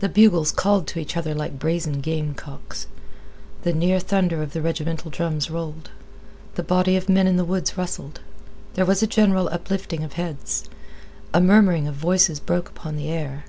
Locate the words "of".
4.42-4.54, 6.96-7.08, 10.02-10.14, 11.86-11.94